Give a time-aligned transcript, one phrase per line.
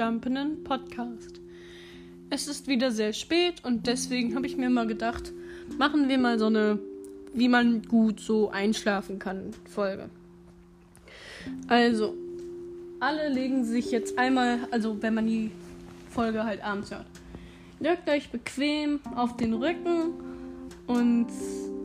[0.00, 1.42] Jumpinen Podcast.
[2.30, 5.30] Es ist wieder sehr spät und deswegen habe ich mir mal gedacht,
[5.78, 6.78] machen wir mal so eine,
[7.34, 10.08] wie man gut so einschlafen kann, Folge.
[11.68, 12.14] Also,
[12.98, 15.50] alle legen sich jetzt einmal, also wenn man die
[16.08, 17.04] Folge halt abends hört,
[17.78, 20.14] legt euch bequem auf den Rücken
[20.86, 21.28] und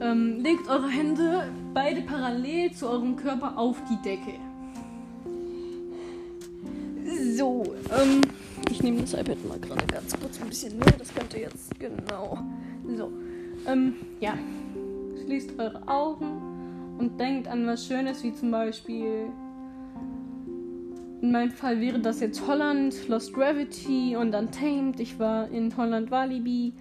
[0.00, 4.47] ähm, legt eure Hände beide parallel zu eurem Körper auf die Decke.
[8.78, 10.94] Ich nehme das iPad mal gerade ganz kurz ein bisschen näher.
[10.96, 12.38] Das könnte jetzt genau.
[12.96, 13.10] So,
[13.66, 14.34] ähm, ja.
[15.24, 19.30] Schließt eure Augen und denkt an was Schönes, wie zum Beispiel.
[21.20, 25.00] In meinem Fall wäre das jetzt Holland, Lost Gravity und Untamed.
[25.00, 26.72] Ich war in Holland Walibi.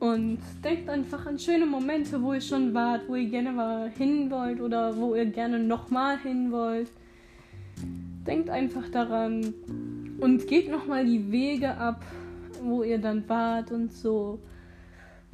[0.00, 4.30] Und denkt einfach an schöne Momente, wo ihr schon wart, wo ihr gerne mal hin
[4.30, 6.90] wollt oder wo ihr gerne nochmal hin wollt.
[8.26, 9.54] Denkt einfach daran
[10.22, 12.04] und geht nochmal die Wege ab,
[12.62, 14.38] wo ihr dann wart und so.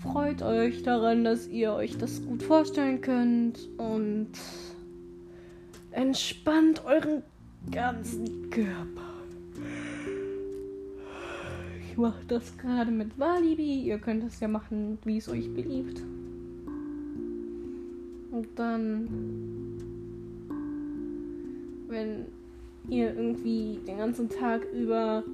[0.00, 4.30] Freut euch daran, dass ihr euch das gut vorstellen könnt und
[5.90, 7.22] entspannt euren
[7.72, 9.02] ganzen Körper.
[11.90, 13.80] Ich mache das gerade mit Walibi.
[13.80, 16.00] Ihr könnt es ja machen, wie es euch beliebt.
[18.30, 19.08] Und dann,
[21.88, 22.26] wenn
[22.88, 25.24] ihr irgendwie den ganzen Tag über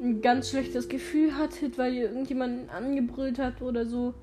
[0.00, 4.14] ein ganz schlechtes Gefühl hattet, weil ihr irgendjemanden angebrüllt habt oder so,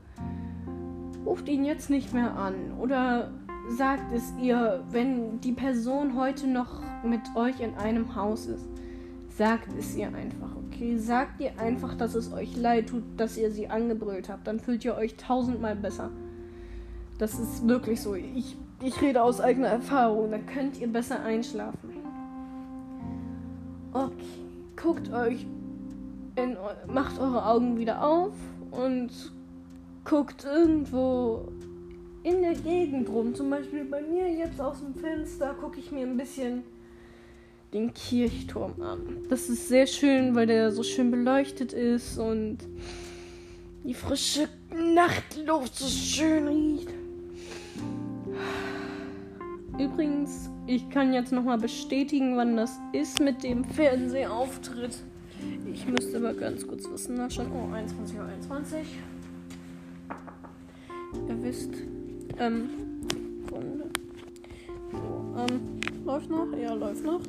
[1.26, 3.32] ruft ihn jetzt nicht mehr an oder
[3.70, 8.68] sagt es ihr, wenn die Person heute noch mit euch in einem Haus ist.
[9.36, 10.98] Sagt es ihr einfach, okay?
[10.98, 14.46] Sagt ihr einfach, dass es euch leid tut, dass ihr sie angebrüllt habt.
[14.46, 16.12] Dann fühlt ihr euch tausendmal besser.
[17.18, 18.14] Das ist wirklich so.
[18.14, 20.30] Ich, ich rede aus eigener Erfahrung.
[20.30, 21.93] Dann könnt ihr besser einschlafen.
[24.84, 25.46] Guckt euch,
[26.36, 26.58] in,
[26.88, 28.34] macht eure Augen wieder auf
[28.72, 29.12] und
[30.04, 31.48] guckt irgendwo
[32.24, 33.34] in der Gegend rum.
[33.34, 36.64] Zum Beispiel bei mir jetzt aus dem Fenster gucke ich mir ein bisschen
[37.74, 39.20] den Kirchturm an.
[39.30, 42.58] Das ist sehr schön, weil der so schön beleuchtet ist und
[43.86, 46.93] die frische Nachtluft so schön riecht.
[49.84, 55.04] Übrigens, ich kann jetzt nochmal bestätigen, wann das ist mit dem Fernsehauftritt.
[55.74, 57.52] Ich müsste aber ganz kurz wissen nachschauen.
[57.52, 58.26] Oh, 21.21 Uhr.
[58.26, 58.88] 21.
[61.28, 61.72] Ihr wisst,
[62.40, 62.70] ähm.
[64.94, 65.60] So, ähm,
[66.06, 66.48] läuft noch?
[66.58, 67.20] Ja, läuft noch.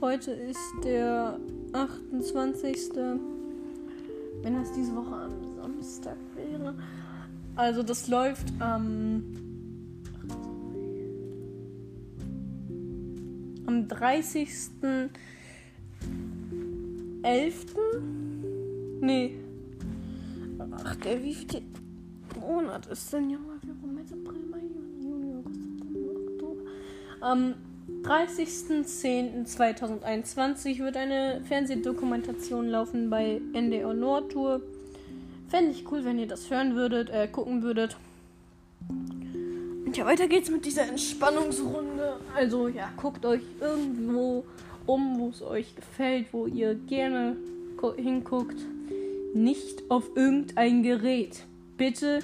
[0.00, 1.38] Heute ist der
[1.72, 2.90] 28.
[4.42, 6.74] Wenn das diese Woche am Samstag wäre.
[7.54, 9.15] Also das läuft am
[13.76, 15.10] am 30.11.
[19.00, 19.34] Nee.
[20.84, 21.62] Ach, der wievielte
[22.40, 24.62] Monat ist denn Januar, Februar, März, April, Mai,
[25.02, 26.62] Juni, August, September, Oktober?
[27.20, 27.54] Am
[28.02, 34.62] 30.10.2021 wird eine Fernsehdokumentation laufen bei NDR Nordtour.
[35.48, 37.98] Fände ich cool, wenn ihr das hören würdet, äh, gucken würdet.
[39.96, 42.18] Ja, weiter geht's mit dieser Entspannungsrunde.
[42.36, 44.44] Also ja, guckt euch irgendwo
[44.84, 47.38] um, wo es euch gefällt, wo ihr gerne
[47.96, 48.58] hinguckt.
[49.32, 51.46] Nicht auf irgendein Gerät.
[51.78, 52.18] Bitte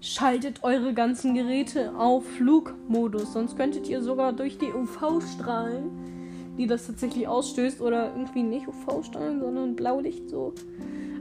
[0.00, 6.88] schaltet eure ganzen Geräte auf Flugmodus, sonst könntet ihr sogar durch die UV-Strahlen, die das
[6.88, 10.52] tatsächlich ausstößt, oder irgendwie nicht UV-Strahlen, sondern Blaulicht so,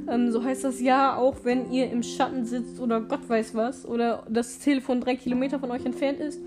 [0.09, 3.85] ähm, so heißt das ja, auch wenn ihr im Schatten sitzt oder Gott weiß was
[3.85, 6.39] oder das Telefon drei Kilometer von euch entfernt ist.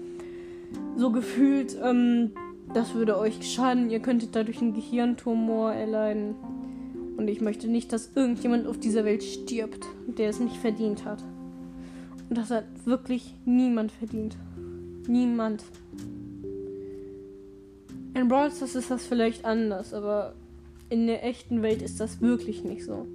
[0.97, 2.33] So gefühlt, ähm,
[2.75, 3.91] das würde euch schaden.
[3.91, 6.35] Ihr könntet dadurch einen Gehirntumor erleiden.
[7.17, 11.23] Und ich möchte nicht, dass irgendjemand auf dieser Welt stirbt, der es nicht verdient hat.
[12.29, 14.37] Und das hat wirklich niemand verdient.
[15.07, 15.65] Niemand.
[18.15, 20.35] In Brawl Stars ist das vielleicht anders, aber
[20.89, 23.07] in der echten Welt ist das wirklich nicht so.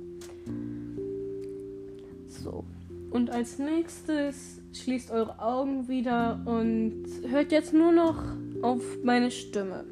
[2.43, 2.63] So.
[3.11, 8.23] Und als nächstes schließt eure Augen wieder und hört jetzt nur noch
[8.61, 9.83] auf meine Stimme.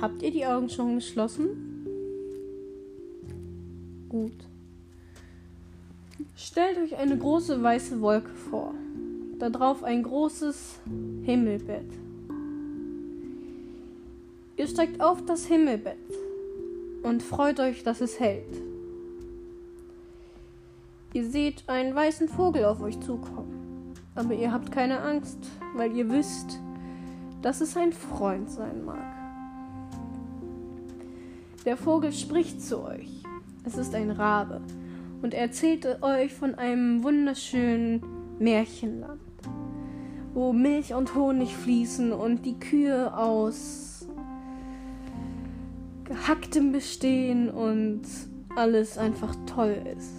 [0.00, 1.48] Habt ihr die Augen schon geschlossen?
[4.08, 4.44] Gut.
[6.36, 8.74] Stellt euch eine große weiße Wolke vor.
[9.38, 10.80] Darauf ein großes
[11.24, 11.90] Himmelbett.
[14.58, 15.96] Ihr steigt auf das Himmelbett
[17.06, 18.60] und freut euch, dass es hält.
[21.12, 25.38] Ihr seht einen weißen Vogel auf euch zukommen, aber ihr habt keine Angst,
[25.76, 26.58] weil ihr wisst,
[27.42, 29.14] dass es ein Freund sein mag.
[31.64, 33.22] Der Vogel spricht zu euch.
[33.64, 34.60] Es ist ein Rabe
[35.22, 38.02] und er erzählt euch von einem wunderschönen
[38.40, 39.20] Märchenland,
[40.34, 43.85] wo Milch und Honig fließen und die Kühe aus
[46.16, 48.02] gehacktem bestehen und
[48.56, 50.12] alles einfach toll ist.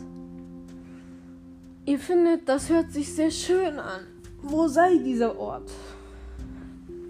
[1.85, 4.01] Ihr findet, das hört sich sehr schön an.
[4.43, 5.71] Wo sei dieser Ort?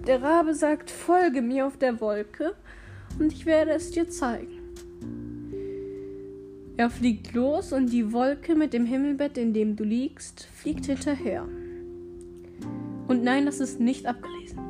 [0.07, 2.55] Der Rabe sagt, folge mir auf der Wolke
[3.19, 4.57] und ich werde es dir zeigen.
[6.77, 11.45] Er fliegt los und die Wolke mit dem Himmelbett, in dem du liegst, fliegt hinterher.
[13.07, 14.66] Und nein, das ist nicht abgelesen.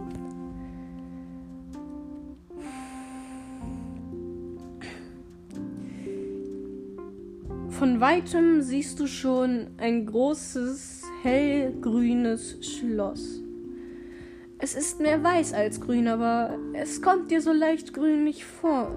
[7.78, 13.40] Von weitem siehst du schon ein großes, hellgrünes Schloss.
[14.58, 18.90] Es ist mehr weiß als grün, aber es kommt dir so leicht grünlich vor.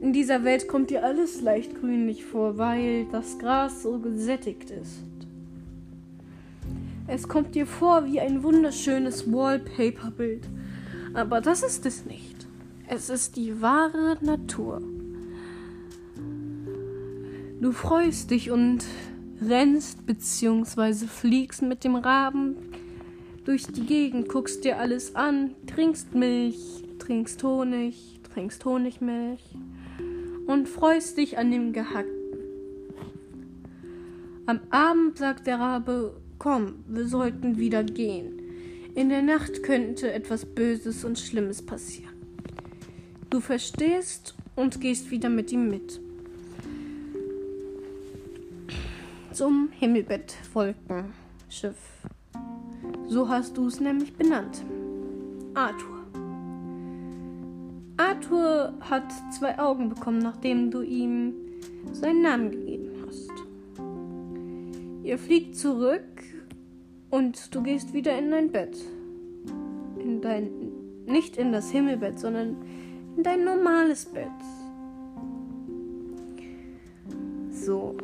[0.00, 5.02] In dieser Welt kommt dir alles leicht grünlich vor, weil das Gras so gesättigt ist.
[7.08, 10.48] Es kommt dir vor wie ein wunderschönes Wallpaper-Bild.
[11.12, 12.46] Aber das ist es nicht.
[12.86, 14.80] Es ist die wahre Natur.
[17.60, 18.86] Du freust dich und
[19.46, 21.06] rennst bzw.
[21.06, 22.56] fliegst mit dem Raben
[23.44, 26.56] durch die Gegend, guckst dir alles an, trinkst Milch,
[26.98, 29.44] trinkst Honig, trinkst Honigmilch
[30.46, 32.38] und freust dich an dem Gehackten.
[34.46, 38.40] Am Abend sagt der Rabe, komm, wir sollten wieder gehen.
[38.94, 42.14] In der Nacht könnte etwas Böses und Schlimmes passieren.
[43.28, 46.00] Du verstehst und gehst wieder mit ihm mit.
[49.40, 51.78] Zum Himmelbett-Wolkenschiff.
[53.08, 54.62] So hast du es nämlich benannt.
[55.54, 56.04] Arthur.
[57.96, 61.32] Arthur hat zwei Augen bekommen, nachdem du ihm
[61.90, 63.32] seinen Namen gegeben hast.
[65.04, 66.22] Ihr fliegt zurück
[67.08, 68.76] und du gehst wieder in dein Bett.
[69.98, 70.50] In dein,
[71.06, 72.58] nicht in das Himmelbett, sondern
[73.16, 74.28] in dein normales Bett.
[77.52, 77.96] So.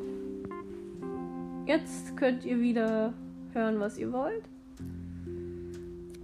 [1.67, 3.13] Jetzt könnt ihr wieder
[3.53, 4.45] hören, was ihr wollt.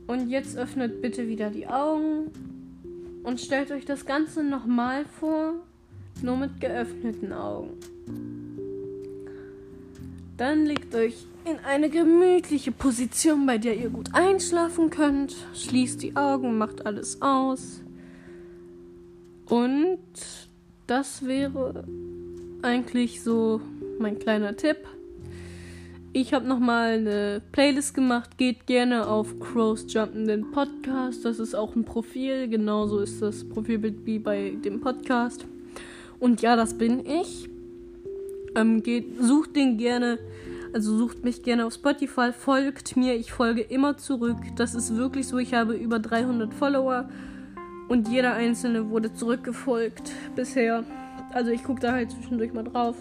[0.06, 2.30] Und jetzt öffnet bitte wieder die Augen
[3.24, 5.54] und stellt euch das Ganze nochmal vor,
[6.22, 7.70] nur mit geöffneten Augen.
[10.36, 15.34] Dann legt euch in eine gemütliche Position, bei der ihr gut einschlafen könnt.
[15.54, 17.82] Schließt die Augen, macht alles aus.
[19.46, 19.98] Und
[20.86, 21.84] das wäre
[22.62, 23.60] eigentlich so
[23.98, 24.78] mein kleiner Tipp.
[26.14, 28.36] Ich habe nochmal eine Playlist gemacht.
[28.36, 31.24] Geht gerne auf Crows Jumpenden Podcast.
[31.24, 32.48] Das ist auch ein Profil.
[32.48, 35.46] Genauso ist das Profilbild wie bei dem Podcast.
[36.20, 37.48] Und ja, das bin ich.
[38.54, 40.18] Ähm, geht, sucht den gerne.
[40.74, 42.30] Also sucht mich gerne auf Spotify.
[42.34, 43.14] Folgt mir.
[43.14, 44.36] Ich folge immer zurück.
[44.56, 45.38] Das ist wirklich so.
[45.38, 47.08] Ich habe über 300 Follower.
[47.88, 50.84] Und jeder einzelne wurde zurückgefolgt bisher.
[51.32, 52.96] Also ich gucke da halt zwischendurch mal drauf.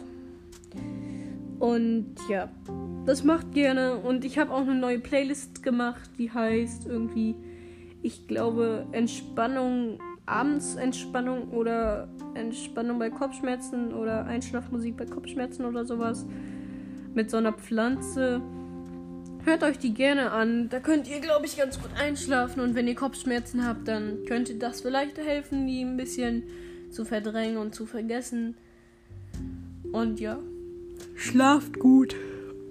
[1.60, 2.50] Und ja.
[3.06, 3.96] Das macht gerne.
[3.96, 7.36] Und ich habe auch eine neue Playlist gemacht, die heißt irgendwie,
[8.04, 16.26] ich glaube, Entspannung, Abendsentspannung oder Entspannung bei Kopfschmerzen oder Einschlafmusik bei Kopfschmerzen oder sowas.
[17.14, 18.42] Mit so einer Pflanze.
[19.44, 20.70] Hört euch die gerne an.
[20.70, 22.62] Da könnt ihr, glaube ich, ganz gut einschlafen.
[22.62, 26.44] Und wenn ihr Kopfschmerzen habt, dann könnte das vielleicht helfen, die ein bisschen
[26.92, 28.56] zu verdrängen und zu vergessen.
[29.92, 30.38] Und ja,
[31.16, 32.16] schlaft gut.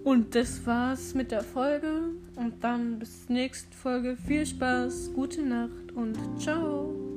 [0.04, 2.10] Und das war's mit der Folge.
[2.36, 4.16] Und dann bis zur nächsten Folge.
[4.26, 7.09] Viel Spaß, gute Nacht und ciao.